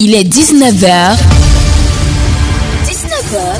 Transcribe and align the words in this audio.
Il 0.00 0.14
est 0.14 0.22
19h. 0.22 1.16
19h. 2.84 3.58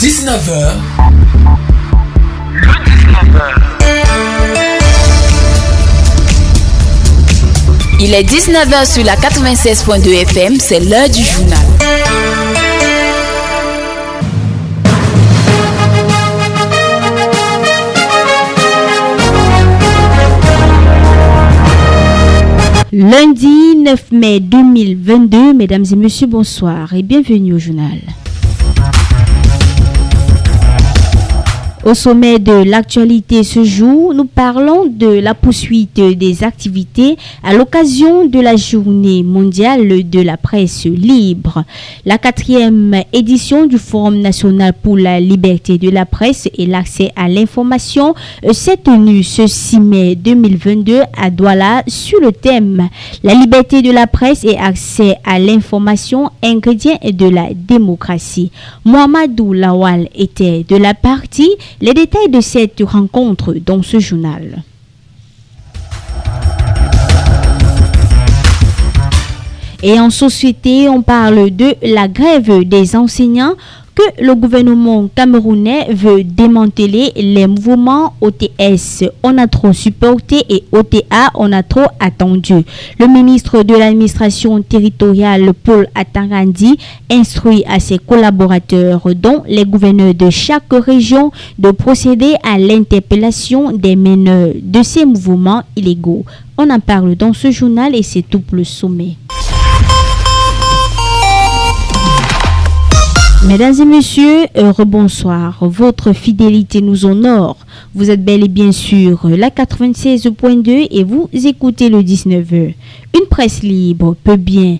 19h. 0.00 0.76
Il 8.00 8.14
est 8.14 8.22
19h 8.22 8.90
sur 8.90 9.04
la 9.04 9.16
96.2 9.16 10.22
FM, 10.22 10.56
c'est 10.58 10.80
l'heure 10.80 11.10
du 11.10 11.22
journal. 11.22 11.58
Lundi 22.98 23.76
9 23.76 24.10
mai 24.12 24.40
2022, 24.40 25.52
mesdames 25.52 25.84
et 25.92 25.96
messieurs, 25.96 26.28
bonsoir 26.28 26.94
et 26.94 27.02
bienvenue 27.02 27.52
au 27.52 27.58
journal. 27.58 27.98
Au 31.86 31.94
sommet 31.94 32.40
de 32.40 32.68
l'actualité 32.68 33.44
ce 33.44 33.62
jour, 33.62 34.12
nous 34.12 34.24
parlons 34.24 34.86
de 34.86 35.06
la 35.06 35.34
poursuite 35.34 36.00
des 36.00 36.42
activités 36.42 37.16
à 37.44 37.54
l'occasion 37.54 38.26
de 38.26 38.40
la 38.40 38.56
journée 38.56 39.22
mondiale 39.22 40.10
de 40.10 40.20
la 40.20 40.36
presse 40.36 40.84
libre. 40.86 41.62
La 42.04 42.18
quatrième 42.18 43.02
édition 43.12 43.66
du 43.66 43.78
Forum 43.78 44.18
national 44.18 44.72
pour 44.72 44.96
la 44.98 45.20
liberté 45.20 45.78
de 45.78 45.88
la 45.88 46.06
presse 46.06 46.48
et 46.58 46.66
l'accès 46.66 47.12
à 47.14 47.28
l'information 47.28 48.16
s'est 48.50 48.78
tenue 48.78 49.22
ce 49.22 49.46
6 49.46 49.78
mai 49.78 50.16
2022 50.16 51.02
à 51.16 51.30
Douala 51.30 51.84
sur 51.86 52.18
le 52.20 52.32
thème 52.32 52.88
La 53.22 53.34
liberté 53.34 53.80
de 53.82 53.92
la 53.92 54.08
presse 54.08 54.42
et 54.42 54.58
accès 54.58 55.18
à 55.24 55.38
l'information, 55.38 56.30
ingrédients 56.42 56.98
de 57.04 57.28
la 57.28 57.50
démocratie. 57.54 58.50
Mohamedou 58.84 59.52
Lawal 59.52 60.08
était 60.16 60.64
de 60.68 60.74
la 60.74 60.92
partie 60.92 61.52
les 61.80 61.94
détails 61.94 62.30
de 62.30 62.40
cette 62.40 62.80
rencontre 62.80 63.54
dans 63.54 63.82
ce 63.82 63.98
journal. 63.98 64.62
Et 69.82 70.00
en 70.00 70.10
société, 70.10 70.88
on 70.88 71.02
parle 71.02 71.50
de 71.50 71.74
la 71.82 72.08
grève 72.08 72.64
des 72.64 72.96
enseignants 72.96 73.54
que 73.96 74.22
le 74.22 74.34
gouvernement 74.34 75.08
camerounais 75.08 75.86
veut 75.92 76.22
démanteler 76.22 77.12
les 77.16 77.46
mouvements 77.46 78.12
OTS. 78.20 79.04
On 79.22 79.38
a 79.38 79.46
trop 79.48 79.72
supporté 79.72 80.44
et 80.50 80.64
OTA, 80.70 81.30
on 81.34 81.50
a 81.52 81.62
trop 81.62 81.86
attendu. 81.98 82.54
Le 83.00 83.06
ministre 83.06 83.62
de 83.62 83.74
l'administration 83.74 84.60
territoriale, 84.62 85.54
Paul 85.64 85.88
Atangandi, 85.94 86.76
instruit 87.10 87.64
à 87.66 87.80
ses 87.80 87.98
collaborateurs, 87.98 89.08
dont 89.16 89.42
les 89.48 89.64
gouverneurs 89.64 90.14
de 90.14 90.28
chaque 90.28 90.72
région, 90.72 91.32
de 91.58 91.70
procéder 91.70 92.34
à 92.42 92.58
l'interpellation 92.58 93.72
des 93.72 93.96
meneurs 93.96 94.50
de 94.60 94.82
ces 94.82 95.06
mouvements 95.06 95.62
illégaux. 95.74 96.24
On 96.58 96.68
en 96.68 96.80
parle 96.80 97.14
dans 97.16 97.32
ce 97.32 97.50
journal 97.50 97.94
et 97.94 98.02
c'est 98.02 98.22
tout 98.22 98.42
le 98.52 98.64
sommet. 98.64 99.16
Mesdames 103.48 103.80
et 103.80 103.84
messieurs, 103.84 104.46
heureux 104.56 104.84
bonsoir. 104.84 105.58
Votre 105.60 106.12
fidélité 106.12 106.80
nous 106.80 107.06
honore. 107.06 107.56
Vous 107.94 108.10
êtes 108.10 108.24
bel 108.24 108.42
et 108.44 108.48
bien 108.48 108.72
sûr 108.72 109.28
la 109.28 109.50
96.2 109.50 110.88
et 110.90 111.04
vous 111.04 111.30
écoutez 111.32 111.88
le 111.88 112.02
19h. 112.02 112.74
Une 113.14 113.26
presse 113.30 113.62
libre 113.62 114.16
peut 114.24 114.36
bien 114.36 114.78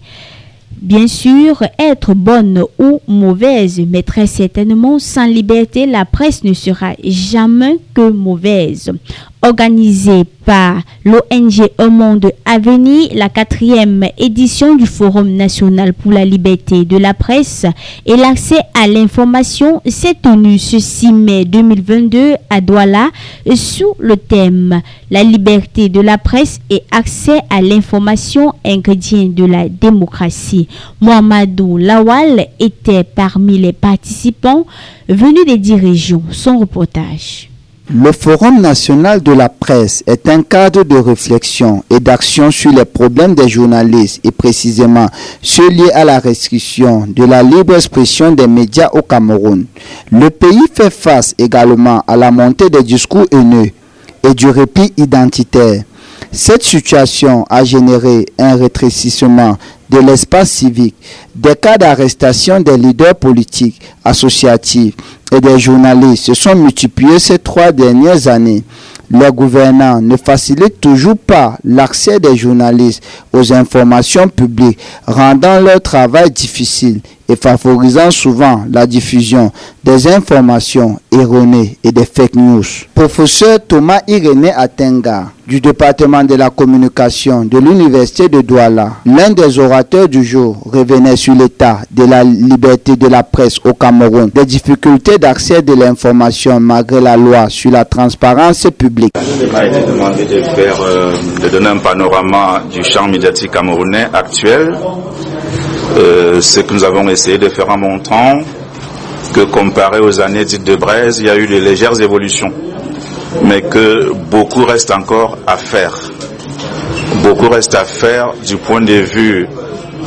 bien 0.83 1.07
sûr 1.07 1.63
être 1.79 2.15
bonne 2.15 2.65
ou 2.79 3.01
mauvaise, 3.09 3.81
mais 3.89 4.03
très 4.03 4.27
certainement 4.27 4.99
sans 4.99 5.27
liberté, 5.27 5.87
la 5.87 6.05
presse 6.05 6.45
ne 6.45 6.53
sera 6.53 6.95
jamais 7.03 7.79
que 7.95 8.11
mauvaise. 8.11 8.93
Organisée 9.47 10.25
par 10.45 10.81
l'ONG 11.05 11.69
Un 11.79 11.89
Monde 11.89 12.33
Avenir, 12.45 13.11
la 13.15 13.29
quatrième 13.29 14.05
édition 14.19 14.75
du 14.75 14.87
Forum 14.87 15.37
national 15.37 15.95
pour 15.95 16.11
la 16.11 16.25
liberté 16.25 16.85
de 16.85 16.97
la 16.97 17.15
presse 17.15 17.65
et 18.07 18.17
l'accès 18.17 18.59
à 18.75 18.89
l'information 18.89 19.83
s'est 19.87 20.17
tenue 20.21 20.59
ce 20.59 20.81
6 20.81 21.13
mai 21.13 21.45
2022 21.45 22.35
à 22.51 22.61
Douala 22.61 23.11
sous 23.55 23.95
le 24.01 24.17
thème 24.17 24.83
La 25.13 25.23
liberté 25.23 25.89
de 25.91 26.01
la 26.01 26.19
presse 26.19 26.59
et 26.69 26.83
accès 26.91 27.39
à 27.49 27.63
l'information, 27.63 28.53
ingrédient 28.65 29.29
de 29.29 29.45
la 29.45 29.69
démocratie. 29.69 30.67
Mohamedou 31.01 31.77
Lawal 31.77 32.49
était 32.59 33.05
parmi 33.05 33.59
les 33.59 33.73
participants 33.73 34.67
venus 35.09 35.47
des 35.47 35.59
dirigeants. 35.59 36.23
Son 36.33 36.59
reportage. 36.59 37.49
Le 37.89 38.11
Forum 38.11 38.61
national 38.61 39.23
de 39.23 39.31
la 39.31 39.49
presse 39.49 40.03
est 40.09 40.29
un 40.29 40.43
cadre 40.43 40.83
de 40.83 40.97
réflexion 40.97 41.85
et 41.89 42.01
d'action 42.01 42.51
sur 42.51 42.73
les 42.73 42.85
problèmes 42.85 43.37
des 43.37 43.49
journalistes 43.49 44.19
et 44.25 44.33
précisément 44.33 45.07
ceux 45.41 45.71
liés 45.71 45.93
à 45.95 46.05
la 46.05 46.19
restriction 46.19 47.07
de 47.07 47.23
la 47.25 47.45
libre 47.45 47.77
expression 47.77 48.33
des 48.33 48.49
médias 48.49 48.89
au 48.93 49.03
Cameroun. 49.03 49.67
Le 50.11 50.31
pays 50.31 50.65
fait 50.75 50.91
face 50.91 51.37
également 51.39 52.03
à 52.09 52.17
la 52.17 52.33
montée 52.33 52.71
des 52.71 52.83
discours 52.83 53.27
haineux 53.31 53.71
et 54.29 54.35
du 54.35 54.49
répit 54.49 54.93
identitaire. 54.97 55.85
Cette 56.33 56.65
situation 56.65 57.45
a 57.49 57.63
généré 57.63 58.27
un 58.37 58.57
rétrécissement 58.57 59.57
de 59.89 59.99
l'espace 59.99 60.51
civique, 60.51 60.97
des 61.37 61.55
cas 61.55 61.79
d'arrestation 61.79 62.59
des 62.59 62.77
leaders 62.77 63.15
politiques, 63.15 63.81
associatifs 64.05 64.95
et 65.33 65.41
des 65.41 65.59
journalistes 65.59 66.27
se 66.27 66.35
sont 66.35 66.55
multipliés 66.55 67.19
ces 67.19 67.39
trois 67.39 67.73
dernières 67.73 68.29
années. 68.29 68.63
Les 69.11 69.31
gouvernants 69.31 70.01
ne 70.01 70.17
facilitent 70.17 70.81
toujours 70.81 71.17
pas 71.17 71.57
l'accès 71.65 72.19
des 72.19 72.37
journalistes 72.37 73.03
aux 73.33 73.53
informations 73.53 74.29
publiques, 74.29 74.79
rendant 75.07 75.61
leur 75.61 75.81
travail 75.81 76.31
difficile 76.31 77.01
et 77.29 77.37
favorisant 77.37 78.11
souvent 78.11 78.65
la 78.71 78.87
diffusion 78.87 79.51
des 79.85 80.09
informations 80.09 80.99
erronées 81.13 81.79
et 81.83 81.93
des 81.93 82.05
fake 82.05 82.37
news. 82.37 82.65
Professeur 82.95 83.59
Thomas 83.67 84.01
Irénée 84.07 84.53
Atenga 84.53 85.33
du 85.47 85.61
département 85.61 86.25
de 86.25 86.35
la 86.35 86.51
communication 86.51 87.45
de 87.45 87.59
l'université 87.59 88.29
de 88.29 88.41
Douala, 88.41 88.95
l'un 89.07 89.31
des 89.31 89.59
orateurs 89.61 90.09
du 90.09 90.25
jour 90.25 90.57
revenait 90.65 91.15
sur 91.17 91.35
l'état 91.35 91.79
de 91.91 92.05
la 92.05 92.25
liberté 92.25 92.97
de 92.97 93.07
la 93.07 93.23
presse 93.23 93.59
au 93.65 93.73
Cameroun, 93.73 94.29
des 94.35 94.45
difficultés 94.45 95.19
d'accès 95.19 95.63
de 95.63 95.73
l'information 95.75 96.59
malgré 96.59 97.01
la 97.01 97.17
loi 97.17 97.49
sur 97.49 97.71
la 97.71 97.85
transparence 97.85 98.67
publique. 98.77 99.13
Il 99.41 99.53
m'a 99.53 99.67
été 99.67 99.81
demandé 99.87 100.25
de 100.25 100.43
faire, 100.43 100.81
euh, 100.83 101.13
de 101.41 101.49
donner 101.49 101.69
un 101.69 101.79
panorama 101.79 102.65
du 102.73 102.83
champ 102.83 103.07
médiatique 103.07 103.53
camerounais 103.53 104.09
actuel 104.13 104.75
euh, 105.97 106.41
ce 106.41 106.61
que 106.61 106.75
nous 106.75 106.85
avons 106.85 107.09
essayé 107.09 107.39
de 107.39 107.49
faire 107.49 107.69
en 107.71 107.79
montrant 107.79 108.41
que 109.33 109.41
comparé 109.43 110.01
aux 110.01 110.21
années 110.21 110.45
dites 110.45 110.65
de 110.65 110.77
Braise, 110.77 111.19
il 111.21 111.27
y 111.27 111.31
a 111.31 111.37
eu 111.37 111.47
de 111.47 111.59
légères 111.59 111.99
évolutions, 112.01 112.53
mais 113.43 113.63
que 113.63 114.13
beaucoup 114.13 114.65
reste 114.65 114.91
encore 114.91 115.39
à 115.47 115.57
faire. 115.57 115.95
Beaucoup 117.23 117.49
reste 117.49 117.75
à 117.75 117.85
faire 117.85 118.33
du 118.47 118.57
point 118.57 118.81
de 118.81 118.93
vue 118.95 119.49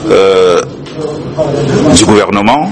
euh, 0.09 0.62
du 1.95 2.06
gouvernement 2.06 2.72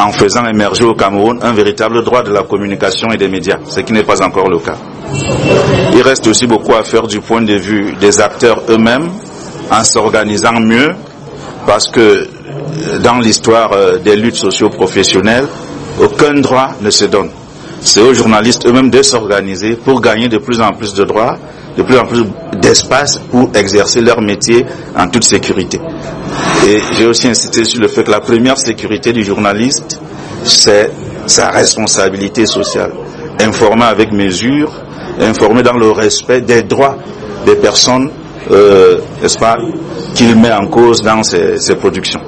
en 0.00 0.12
faisant 0.12 0.46
émerger 0.46 0.84
au 0.84 0.94
Cameroun 0.94 1.38
un 1.42 1.52
véritable 1.52 2.04
droit 2.04 2.22
de 2.22 2.30
la 2.30 2.42
communication 2.42 3.08
et 3.10 3.16
des 3.16 3.28
médias, 3.28 3.58
ce 3.68 3.80
qui 3.80 3.92
n'est 3.92 4.04
pas 4.04 4.22
encore 4.22 4.48
le 4.48 4.58
cas. 4.58 4.76
Il 5.94 6.02
reste 6.02 6.26
aussi 6.26 6.46
beaucoup 6.46 6.74
à 6.74 6.84
faire 6.84 7.06
du 7.06 7.20
point 7.20 7.42
de 7.42 7.54
vue 7.54 7.94
des 8.00 8.20
acteurs 8.20 8.62
eux-mêmes 8.68 9.08
en 9.70 9.84
s'organisant 9.84 10.60
mieux 10.60 10.90
parce 11.68 11.86
que 11.88 12.26
dans 13.02 13.18
l'histoire 13.18 13.70
des 14.02 14.16
luttes 14.16 14.36
socio-professionnelles, 14.36 15.46
aucun 16.00 16.32
droit 16.40 16.70
ne 16.80 16.88
se 16.88 17.04
donne. 17.04 17.28
C'est 17.82 18.00
aux 18.00 18.14
journalistes 18.14 18.66
eux-mêmes 18.66 18.88
de 18.88 19.02
s'organiser 19.02 19.74
pour 19.76 20.00
gagner 20.00 20.28
de 20.28 20.38
plus 20.38 20.62
en 20.62 20.72
plus 20.72 20.94
de 20.94 21.04
droits, 21.04 21.36
de 21.76 21.82
plus 21.82 21.98
en 21.98 22.06
plus 22.06 22.24
d'espace 22.54 23.20
pour 23.30 23.50
exercer 23.54 24.00
leur 24.00 24.22
métier 24.22 24.64
en 24.96 25.08
toute 25.08 25.24
sécurité. 25.24 25.78
Et 26.66 26.78
j'ai 26.96 27.04
aussi 27.04 27.28
insisté 27.28 27.66
sur 27.66 27.82
le 27.82 27.88
fait 27.88 28.02
que 28.02 28.12
la 28.12 28.20
première 28.20 28.56
sécurité 28.56 29.12
du 29.12 29.22
journaliste, 29.22 30.00
c'est 30.44 30.90
sa 31.26 31.50
responsabilité 31.50 32.46
sociale. 32.46 32.92
Informer 33.42 33.84
avec 33.84 34.10
mesure, 34.10 34.72
informer 35.20 35.62
dans 35.62 35.76
le 35.76 35.90
respect 35.90 36.40
des 36.40 36.62
droits 36.62 36.96
des 37.44 37.56
personnes, 37.56 38.10
euh, 38.50 38.98
pas, 39.38 39.56
qu'il 40.14 40.36
met 40.36 40.52
en 40.52 40.66
cause 40.66 41.02
dans 41.02 41.22
ses, 41.22 41.74
productions. 41.76 42.20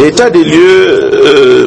L'état 0.00 0.30
des 0.30 0.44
lieux, 0.44 1.10
euh, 1.12 1.66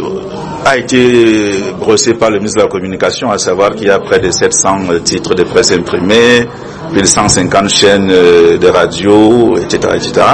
a 0.66 0.78
été 0.78 1.64
brossé 1.80 2.14
par 2.16 2.30
le 2.30 2.40
ministre 2.40 2.58
de 2.58 2.64
la 2.64 2.70
Communication, 2.70 3.32
à 3.32 3.38
savoir 3.38 3.74
qu'il 3.76 3.88
y 3.88 3.90
a 3.90 4.00
près 4.00 4.20
de 4.20 4.32
700 4.32 4.80
titres 5.04 5.34
de 5.34 5.44
presse 5.44 5.72
imprimés, 5.72 6.46
plus 6.92 7.02
de 7.02 7.08
150 7.08 7.70
chaînes 7.70 8.08
de 8.08 8.68
radio, 8.68 9.58
etc. 9.58 9.94
etc. 9.96 10.26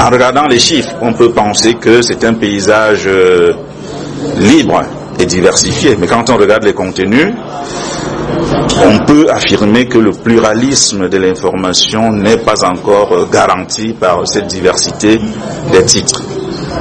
En 0.00 0.08
regardant 0.10 0.46
les 0.46 0.60
chiffres, 0.60 0.92
on 1.00 1.14
peut 1.14 1.30
penser 1.32 1.74
que 1.74 2.00
c'est 2.02 2.22
un 2.24 2.34
paysage 2.34 3.08
libre 4.38 4.82
et 5.18 5.26
diversifié. 5.26 5.96
Mais 5.98 6.06
quand 6.06 6.30
on 6.30 6.36
regarde 6.36 6.64
les 6.64 6.72
contenus, 6.74 7.32
on 8.84 9.04
peut 9.04 9.26
affirmer 9.30 9.86
que 9.86 9.98
le 9.98 10.10
pluralisme 10.12 11.08
de 11.08 11.16
l'information 11.18 12.12
n'est 12.12 12.38
pas 12.38 12.64
encore 12.64 13.28
garanti 13.30 13.92
par 13.92 14.26
cette 14.26 14.46
diversité 14.48 15.18
des 15.72 15.84
titres. 15.84 16.22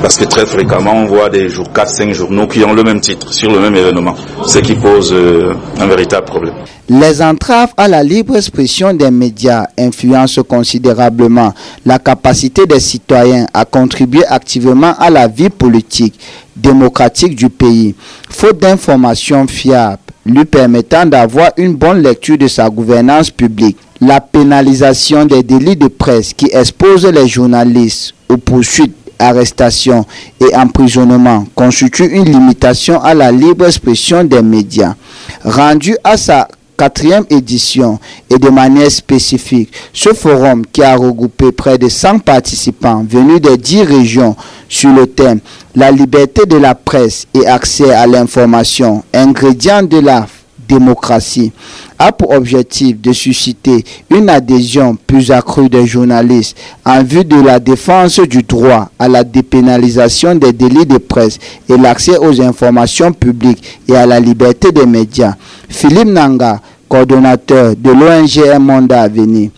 Parce 0.01 0.17
que 0.17 0.23
très 0.25 0.45
fréquemment, 0.47 0.93
on 0.95 1.05
voit 1.05 1.29
des 1.29 1.47
jours, 1.49 1.67
4-5 1.73 2.13
journaux 2.13 2.47
qui 2.47 2.63
ont 2.63 2.73
le 2.73 2.83
même 2.83 3.01
titre 3.01 3.31
sur 3.31 3.51
le 3.51 3.59
même 3.59 3.75
événement, 3.75 4.15
ce 4.47 4.57
qui 4.59 4.73
pose 4.73 5.13
euh, 5.13 5.53
un 5.79 5.85
véritable 5.85 6.25
problème. 6.25 6.55
Les 6.89 7.21
entraves 7.21 7.71
à 7.77 7.87
la 7.87 8.01
libre 8.03 8.35
expression 8.35 8.93
des 8.93 9.11
médias 9.11 9.67
influencent 9.77 10.41
considérablement 10.43 11.53
la 11.85 11.99
capacité 11.99 12.65
des 12.65 12.79
citoyens 12.79 13.45
à 13.53 13.63
contribuer 13.65 14.25
activement 14.25 14.95
à 14.97 15.09
la 15.09 15.27
vie 15.27 15.49
politique 15.49 16.19
démocratique 16.55 17.35
du 17.35 17.49
pays. 17.49 17.93
Faute 18.29 18.59
d'informations 18.59 19.45
fiables 19.47 19.99
lui 20.25 20.45
permettant 20.45 21.05
d'avoir 21.05 21.51
une 21.57 21.75
bonne 21.75 22.01
lecture 22.01 22.37
de 22.37 22.47
sa 22.47 22.69
gouvernance 22.69 23.29
publique. 23.31 23.77
La 23.99 24.19
pénalisation 24.19 25.25
des 25.25 25.43
délits 25.43 25.75
de 25.75 25.87
presse 25.87 26.33
qui 26.33 26.49
exposent 26.51 27.05
les 27.05 27.27
journalistes 27.27 28.13
aux 28.29 28.37
poursuites 28.37 28.95
arrestation 29.21 30.05
et 30.39 30.55
emprisonnement 30.55 31.45
constitue 31.55 32.07
une 32.07 32.25
limitation 32.25 33.01
à 33.01 33.13
la 33.13 33.31
libre 33.31 33.67
expression 33.67 34.23
des 34.23 34.41
médias. 34.41 34.95
Rendu 35.43 35.95
à 36.03 36.17
sa 36.17 36.47
quatrième 36.81 37.25
édition 37.29 37.99
et 38.27 38.39
de 38.39 38.49
manière 38.49 38.89
spécifique, 38.89 39.71
ce 39.93 40.15
forum 40.15 40.63
qui 40.65 40.81
a 40.81 40.95
regroupé 40.95 41.51
près 41.51 41.77
de 41.77 41.87
100 41.87 42.17
participants 42.17 43.05
venus 43.07 43.39
des 43.39 43.55
10 43.55 43.83
régions 43.83 44.35
sur 44.67 44.89
le 44.89 45.05
thème 45.05 45.41
La 45.75 45.91
liberté 45.91 46.47
de 46.47 46.57
la 46.57 46.73
presse 46.73 47.27
et 47.35 47.45
accès 47.45 47.93
à 47.93 48.07
l'information, 48.07 49.03
ingrédient 49.13 49.83
de 49.83 49.99
la 49.99 50.25
démocratie, 50.67 51.51
a 51.99 52.11
pour 52.11 52.31
objectif 52.31 52.99
de 52.99 53.11
susciter 53.11 53.83
une 54.09 54.29
adhésion 54.29 54.95
plus 54.95 55.29
accrue 55.29 55.69
des 55.69 55.85
journalistes 55.85 56.57
en 56.85 57.03
vue 57.03 57.25
de 57.25 57.39
la 57.41 57.59
défense 57.59 58.19
du 58.21 58.41
droit 58.41 58.89
à 58.97 59.07
la 59.07 59.23
dépénalisation 59.23 60.33
des 60.35 60.53
délits 60.53 60.85
de 60.85 60.97
presse 60.97 61.37
et 61.69 61.77
l'accès 61.77 62.17
aux 62.17 62.41
informations 62.41 63.11
publiques 63.11 63.81
et 63.87 63.95
à 63.95 64.05
la 64.05 64.19
liberté 64.19 64.71
des 64.71 64.85
médias. 64.85 65.35
Philippe 65.69 66.07
Nanga, 66.07 66.61
coordonnateur 66.91 67.73
de 67.77 67.89
l'ONG 67.89 68.59
Monde 68.59 68.91
à 68.91 69.07
venir. 69.07 69.49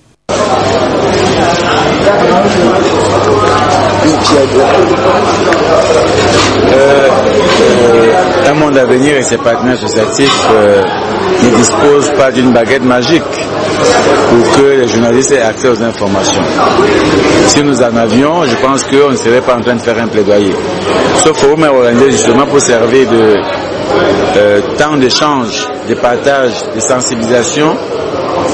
Euh, 6.76 7.10
un 8.50 8.54
monde 8.54 8.78
à 8.78 8.86
venir 8.86 9.18
et 9.18 9.24
ses 9.24 9.38
partenaires 9.38 9.74
associatifs 9.74 10.48
euh, 10.52 10.84
ne 11.44 11.56
disposent 11.58 12.12
pas 12.18 12.32
d'une 12.32 12.52
baguette 12.52 12.84
magique 12.84 13.24
pour 13.24 14.56
que 14.56 14.82
les 14.82 14.88
journalistes 14.88 15.32
aient 15.32 15.42
accès 15.42 15.70
aux 15.70 15.82
informations. 15.82 16.44
Si 17.48 17.64
nous 17.64 17.82
en 17.82 17.96
avions, 17.96 18.44
je 18.46 18.56
pense 18.58 18.84
qu'on 18.84 19.10
ne 19.10 19.16
serait 19.18 19.42
pas 19.42 19.56
en 19.56 19.62
train 19.62 19.76
de 19.76 19.82
faire 19.82 19.98
un 19.98 20.08
plaidoyer. 20.08 20.54
Ce 21.24 21.34
forum 21.34 21.64
est 21.64 21.68
organisé 21.68 22.12
justement 22.12 22.46
pour 22.46 22.62
servir 22.62 23.10
de 23.10 23.36
temps 24.78 24.98
d'échange, 24.98 25.68
de 25.88 25.94
partage, 25.96 26.52
de 26.76 26.80
sensibilisation 26.80 27.76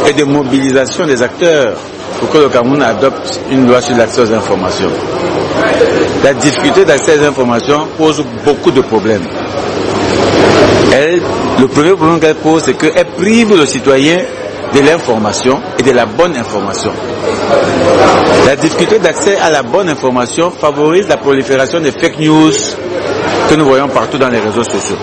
et 0.08 0.14
de 0.14 0.24
mobilisation 0.24 1.06
des 1.06 1.22
acteurs 1.22 1.74
pour 2.20 2.30
que 2.30 2.38
le 2.38 2.50
Cameroun 2.50 2.82
adopte 2.82 3.40
une 3.50 3.68
loi 3.68 3.82
sur 3.82 3.96
l'accès 3.96 4.22
aux 4.22 4.34
informations. 4.34 4.90
La 6.24 6.34
difficulté 6.34 6.86
d'accès 6.86 7.20
aux 7.20 7.24
informations 7.26 7.88
pose 7.98 8.24
beaucoup 8.46 8.72
de 8.72 8.82
problèmes. 8.82 9.24
Le 11.60 11.68
premier 11.68 11.92
problème 11.92 12.20
qu'elle 12.20 12.36
pose, 12.36 12.64
c'est 12.64 12.74
qu'elle 12.74 13.06
prive 13.18 13.56
le 13.58 13.66
citoyen 13.66 14.20
de 14.74 14.80
l'information 14.80 15.60
et 15.78 15.84
de 15.84 15.92
la 15.92 16.06
bonne 16.06 16.36
information. 16.38 16.92
La 18.46 18.56
difficulté 18.56 19.00
d'accès 19.00 19.38
à 19.38 19.50
la 19.50 19.62
bonne 19.64 19.90
information 19.90 20.52
favorise 20.52 21.08
la 21.08 21.18
prolifération 21.18 21.80
des 21.82 21.92
fake 21.92 22.20
news 22.20 22.52
que 23.50 23.56
nous 23.56 23.66
voyons 23.66 23.88
partout 23.88 24.18
dans 24.20 24.30
les 24.30 24.40
réseaux 24.40 24.64
sociaux. 24.64 24.98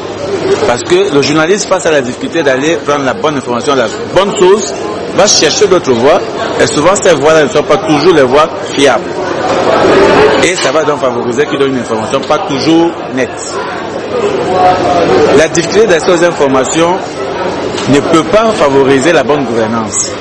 Parce 0.69 0.83
que 0.85 1.13
le 1.13 1.21
journaliste, 1.21 1.69
face 1.69 1.85
à 1.87 1.91
la 1.91 2.01
difficulté 2.01 2.43
d'aller 2.43 2.77
prendre 2.77 3.05
la 3.05 3.15
bonne 3.15 3.37
information, 3.37 3.75
la 3.75 3.89
bonne 4.15 4.37
source, 4.39 4.73
va 5.17 5.27
chercher 5.27 5.67
d'autres 5.67 5.93
voies, 5.93 6.21
et 6.61 6.67
souvent 6.67 6.95
ces 6.95 7.15
voies-là 7.15 7.45
ne 7.45 7.49
sont 7.49 7.65
pas 7.65 7.79
toujours 7.79 8.15
les 8.15 8.23
voies 8.23 8.49
fiables. 8.73 9.11
Et 10.45 10.55
ça 10.55 10.71
va 10.71 10.85
donc 10.85 11.01
favoriser 11.01 11.45
qu'il 11.47 11.59
donne 11.59 11.75
une 11.75 11.81
information 11.81 12.21
pas 12.21 12.39
toujours 12.39 12.91
nette. 13.15 13.55
La 15.37 15.49
difficulté 15.49 15.87
d'accès 15.87 16.11
aux 16.13 16.25
informations 16.25 16.97
ne 17.89 18.01
peut 18.01 18.25
pas 18.25 18.51
favoriser 18.53 19.13
la 19.13 19.25
bonne 19.25 19.45
gouvernance. 19.45 20.13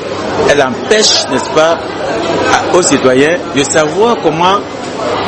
Elle 0.50 0.62
empêche, 0.64 1.26
n'est-ce 1.32 1.50
pas, 1.54 1.78
aux 2.74 2.82
citoyens 2.82 3.36
de 3.56 3.64
savoir 3.64 4.16
comment 4.24 4.58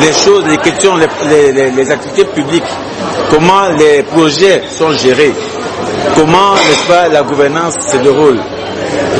les 0.02 0.14
choses, 0.14 0.44
les 0.48 0.58
questions, 0.58 0.94
les, 0.96 1.72
les 1.72 1.92
activités 1.92 2.26
publiques, 2.26 2.64
comment 3.30 3.68
les 3.78 4.04
projets 4.04 4.64
sont 4.70 4.92
gérés, 4.94 5.34
comment, 6.16 6.54
n'est-ce 6.54 6.88
pas, 6.88 7.08
la 7.08 7.24
gouvernance 7.24 7.76
se 7.92 7.98
déroule? 7.98 8.40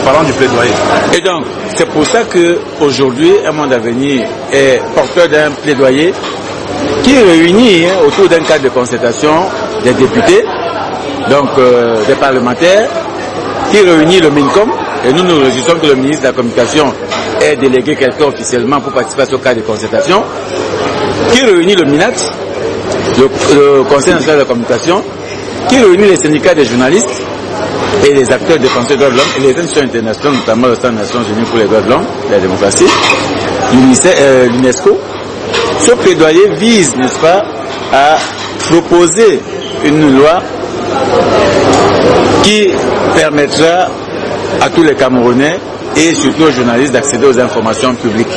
Parlant 0.06 0.24
du 0.24 0.34
plaidoyer. 0.34 0.72
Et 1.16 1.22
donc, 1.22 1.44
c'est 1.76 1.88
pour 1.90 2.06
ça 2.06 2.20
qu'aujourd'hui, 2.24 3.32
un 3.46 3.52
monde 3.52 3.74
à 3.74 3.80
venir 3.80 4.26
est 4.54 4.80
porteur 4.96 5.28
d'un 5.28 5.52
plaidoyer 5.52 6.14
qui 7.04 7.18
réunit 7.18 7.86
hein, 7.86 7.98
autour 8.06 8.28
d'un 8.30 8.40
cadre 8.40 8.64
de 8.64 8.70
concertation 8.70 9.34
des 9.84 9.94
députés, 9.94 10.44
donc 11.30 11.50
euh, 11.58 12.06
des 12.06 12.16
parlementaires, 12.16 12.90
qui 13.72 13.80
réunit 13.82 14.20
le 14.20 14.30
MINCOM, 14.30 14.72
et 15.06 15.14
nous 15.14 15.24
nous 15.24 15.40
réjouissons 15.40 15.78
que 15.82 15.88
le 15.88 15.96
ministre 15.96 16.22
de 16.24 16.28
la 16.28 16.34
Communication 16.34 16.94
ait 17.42 17.56
délégué 17.56 17.96
quelqu'un 17.96 18.26
officiellement 18.26 18.80
pour 18.80 18.94
participer 18.94 19.24
à 19.24 19.26
ce 19.26 19.36
cadre 19.36 19.62
de 19.62 19.66
concertation, 19.66 20.24
qui 21.32 21.44
réunit 21.44 21.76
le 21.76 21.86
MINAT, 21.86 22.14
le 23.20 23.84
Conseil 23.84 24.14
national 24.14 24.38
de 24.38 24.42
la 24.42 24.48
communication, 24.48 25.04
qui 25.70 25.80
réunit 25.80 26.10
les 26.10 26.18
syndicats 26.18 26.54
des 26.54 26.66
journalistes, 26.66 27.22
et 28.06 28.14
les 28.14 28.32
acteurs 28.32 28.60
défenseurs 28.60 28.90
des 28.90 28.96
droits 28.98 29.10
de 29.10 29.18
l'homme 29.18 29.28
et 29.38 29.42
les 29.42 29.60
institutions 29.60 29.84
internationales, 29.84 30.34
notamment 30.40 30.68
le 30.68 30.76
Centre 30.76 30.92
des 30.92 30.98
Nations 30.98 31.24
Unies 31.24 31.46
pour 31.46 31.58
les 31.58 31.66
droits 31.66 31.82
de 31.82 31.90
l'homme 31.90 32.06
la 32.32 32.40
démocratie, 32.40 32.86
euh, 34.06 34.48
l'UNESCO, 34.48 34.98
ce 35.80 35.92
plaidoyer 35.92 36.48
vise, 36.60 36.96
n'est-ce 36.96 37.20
pas, 37.20 37.44
à 37.94 38.18
proposer 38.70 39.40
une 39.86 40.18
loi 40.18 40.42
qui 42.44 42.70
permettra 43.16 43.90
à 44.62 44.70
tous 44.70 44.84
les 44.84 44.96
Camerounais 44.96 45.58
et 45.96 46.14
surtout 46.14 46.44
aux 46.44 46.52
journalistes 46.52 46.94
d'accéder 46.94 47.26
aux 47.26 47.40
informations 47.40 47.96
publiques. 47.96 48.28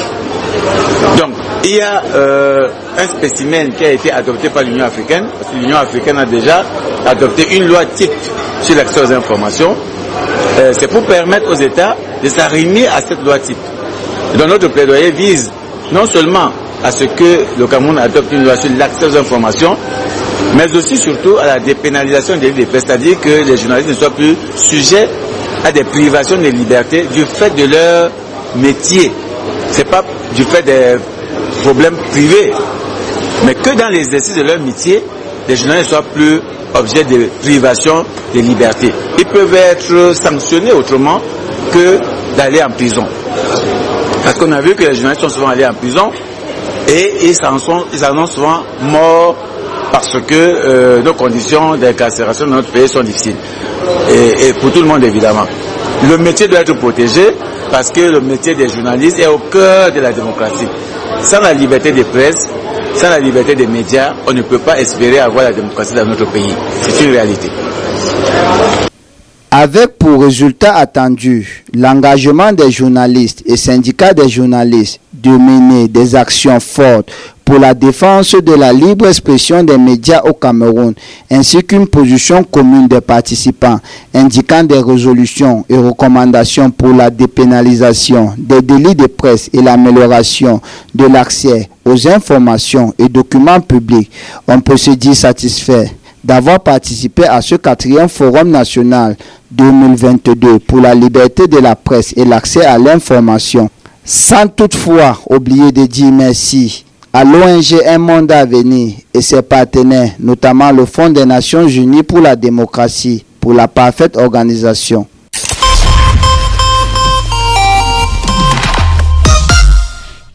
Donc, 1.18 1.30
il 1.64 1.76
y 1.76 1.80
a 1.80 2.02
euh, 2.14 2.68
un 2.98 3.06
spécimen 3.08 3.72
qui 3.74 3.84
a 3.84 3.92
été 3.92 4.10
adopté 4.10 4.48
par 4.48 4.62
l'Union 4.62 4.84
africaine, 4.84 5.26
parce 5.38 5.52
que 5.52 5.56
l'Union 5.58 5.76
africaine 5.76 6.18
a 6.18 6.26
déjà 6.26 6.64
adopté 7.06 7.56
une 7.56 7.66
loi 7.66 7.84
type 7.84 8.10
sur 8.62 8.76
l'accès 8.76 9.00
aux 9.00 9.12
informations. 9.12 9.76
Euh, 10.58 10.72
c'est 10.78 10.88
pour 10.88 11.02
permettre 11.02 11.50
aux 11.50 11.54
États 11.54 11.96
de 12.22 12.28
s'arrimer 12.28 12.86
à 12.86 13.00
cette 13.00 13.22
loi 13.22 13.38
type. 13.38 13.56
Donc 14.36 14.48
notre 14.48 14.68
plaidoyer 14.68 15.10
vise 15.10 15.50
non 15.92 16.06
seulement 16.06 16.50
à 16.84 16.90
ce 16.90 17.04
que 17.04 17.44
le 17.58 17.66
Cameroun 17.66 17.98
adopte 17.98 18.32
une 18.32 18.44
loi 18.44 18.56
sur 18.56 18.70
l'accès 18.76 19.06
aux 19.06 19.16
informations, 19.16 19.76
mais 20.56 20.74
aussi 20.74 20.96
surtout 20.96 21.36
à 21.38 21.46
la 21.46 21.58
dépénalisation 21.58 22.36
des 22.36 22.50
libertés, 22.50 22.80
c'est-à-dire 22.86 23.20
que 23.20 23.44
les 23.44 23.56
journalistes 23.56 23.90
ne 23.90 23.94
soient 23.94 24.10
plus 24.10 24.36
sujets 24.56 25.08
à 25.64 25.72
des 25.72 25.84
privations 25.84 26.36
de 26.36 26.48
liberté 26.48 27.04
du 27.12 27.24
fait 27.24 27.50
de 27.54 27.64
leur 27.66 28.10
métier. 28.56 29.12
C'est 29.70 29.88
pas 29.88 30.02
du 30.34 30.44
fait 30.44 30.62
des 30.62 30.96
problèmes 31.62 31.96
privés, 32.10 32.52
mais 33.44 33.54
que 33.54 33.70
dans 33.76 33.88
l'exercice 33.88 34.36
de 34.36 34.42
leur 34.42 34.58
métier, 34.60 35.02
les 35.48 35.56
journalistes 35.56 35.90
ne 35.90 35.96
soient 35.96 36.04
plus 36.14 36.40
objet 36.74 37.04
de 37.04 37.26
privation 37.42 38.04
de 38.34 38.40
liberté. 38.40 38.92
Ils 39.18 39.24
peuvent 39.26 39.54
être 39.54 40.14
sanctionnés 40.14 40.72
autrement 40.72 41.20
que 41.72 41.98
d'aller 42.36 42.62
en 42.62 42.70
prison. 42.70 43.04
Parce 44.24 44.38
qu'on 44.38 44.52
a 44.52 44.60
vu 44.60 44.74
que 44.74 44.84
les 44.84 44.94
journalistes 44.94 45.22
sont 45.22 45.28
souvent 45.28 45.48
allés 45.48 45.66
en 45.66 45.74
prison 45.74 46.10
et 46.88 47.12
ils 47.26 47.36
en, 47.46 47.58
sont, 47.58 47.84
ils 47.92 48.04
ont 48.04 48.26
souvent 48.26 48.62
morts 48.82 49.36
parce 49.92 50.12
que 50.26 50.34
euh, 50.34 51.02
nos 51.02 51.14
conditions 51.14 51.76
d'incarcération 51.76 52.46
dans 52.46 52.56
notre 52.56 52.70
pays 52.70 52.88
sont 52.88 53.02
difficiles. 53.02 53.36
Et, 54.10 54.48
et, 54.48 54.52
pour 54.54 54.70
tout 54.72 54.80
le 54.82 54.88
monde 54.88 55.04
évidemment. 55.04 55.46
Le 56.08 56.16
métier 56.18 56.48
doit 56.48 56.60
être 56.60 56.74
protégé 56.76 57.28
parce 57.70 57.90
que 57.90 58.00
le 58.00 58.20
métier 58.20 58.54
des 58.54 58.68
journalistes 58.68 59.18
est 59.18 59.26
au 59.26 59.38
cœur 59.38 59.92
de 59.92 60.00
la 60.00 60.12
démocratie. 60.12 60.66
Sans 61.22 61.40
la 61.40 61.52
liberté 61.52 61.92
de 61.92 62.02
presse, 62.04 62.48
sans 62.94 63.10
la 63.10 63.18
liberté 63.18 63.54
des 63.54 63.66
médias, 63.66 64.14
on 64.26 64.32
ne 64.32 64.42
peut 64.42 64.58
pas 64.58 64.80
espérer 64.80 65.18
avoir 65.18 65.44
la 65.44 65.52
démocratie 65.52 65.94
dans 65.94 66.06
notre 66.06 66.26
pays. 66.30 66.54
C'est 66.82 67.04
une 67.04 67.12
réalité. 67.12 67.48
Avec 69.52 69.98
pour 69.98 70.22
résultat 70.22 70.76
attendu 70.76 71.64
l'engagement 71.74 72.52
des 72.52 72.70
journalistes 72.70 73.42
et 73.46 73.56
syndicats 73.56 74.14
des 74.14 74.28
journalistes 74.28 75.00
de 75.12 75.30
mener 75.30 75.88
des 75.88 76.14
actions 76.14 76.60
fortes 76.60 77.10
pour 77.50 77.58
la 77.58 77.74
défense 77.74 78.36
de 78.36 78.52
la 78.52 78.72
libre 78.72 79.08
expression 79.08 79.64
des 79.64 79.76
médias 79.76 80.20
au 80.22 80.32
Cameroun, 80.34 80.94
ainsi 81.28 81.64
qu'une 81.64 81.88
position 81.88 82.44
commune 82.44 82.86
des 82.86 83.00
participants 83.00 83.80
indiquant 84.14 84.62
des 84.62 84.78
résolutions 84.78 85.64
et 85.68 85.76
recommandations 85.76 86.70
pour 86.70 86.90
la 86.90 87.10
dépénalisation 87.10 88.34
des 88.38 88.62
délits 88.62 88.94
de 88.94 89.06
presse 89.08 89.50
et 89.52 89.60
l'amélioration 89.60 90.60
de 90.94 91.06
l'accès 91.06 91.68
aux 91.84 92.06
informations 92.06 92.94
et 92.96 93.08
documents 93.08 93.60
publics, 93.60 94.12
on 94.46 94.60
peut 94.60 94.76
se 94.76 94.92
dire 94.92 95.16
satisfait 95.16 95.90
d'avoir 96.22 96.60
participé 96.60 97.24
à 97.24 97.42
ce 97.42 97.56
quatrième 97.56 98.08
forum 98.08 98.48
national 98.48 99.16
2022 99.50 100.60
pour 100.60 100.78
la 100.78 100.94
liberté 100.94 101.48
de 101.48 101.58
la 101.58 101.74
presse 101.74 102.14
et 102.16 102.24
l'accès 102.24 102.64
à 102.64 102.78
l'information, 102.78 103.68
sans 104.04 104.46
toutefois 104.46 105.18
oublier 105.28 105.72
de 105.72 105.84
dire 105.86 106.12
merci 106.12 106.84
à 107.12 107.24
l'ONG 107.24 107.74
Un 107.86 107.98
Monde 107.98 108.30
à 108.32 108.44
venir 108.44 108.94
et 109.12 109.20
ses 109.20 109.42
partenaires, 109.42 110.12
notamment 110.20 110.70
le 110.70 110.84
Fonds 110.84 111.10
des 111.10 111.24
Nations 111.24 111.66
Unies 111.66 112.02
pour 112.04 112.20
la 112.20 112.36
démocratie, 112.36 113.24
pour 113.40 113.52
la 113.52 113.66
parfaite 113.66 114.16
organisation. 114.16 115.06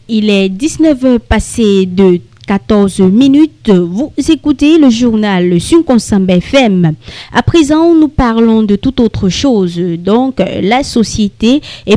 Il 0.08 0.30
est 0.30 0.48
19h 0.48 1.18
passé 1.18 1.86
de 1.86 2.20
14 2.46 3.00
minutes. 3.00 3.70
Vous 3.70 4.12
écoutez 4.28 4.78
le 4.78 4.88
journal 4.88 5.60
Sunkonsambe 5.60 6.30
FM. 6.30 6.94
À 7.32 7.42
présent, 7.42 7.92
nous 7.94 8.08
parlons 8.08 8.62
de 8.62 8.76
toute 8.76 9.00
autre 9.00 9.28
chose. 9.28 9.80
Donc, 9.98 10.40
la 10.62 10.84
société 10.84 11.60
est 11.86 11.94